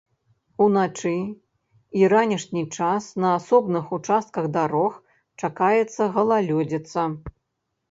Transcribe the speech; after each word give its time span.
У 0.63 0.67
начны 0.77 1.17
і 1.99 2.09
ранішні 2.13 2.63
час 2.79 3.11
на 3.25 3.29
асобных 3.41 3.93
участках 3.99 4.45
дарог 4.57 4.99
чакаецца 5.45 6.11
галалёдзіца. 6.19 7.09